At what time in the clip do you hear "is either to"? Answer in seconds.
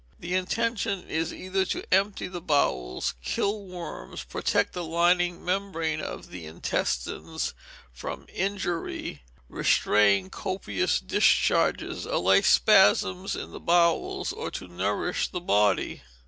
1.07-1.83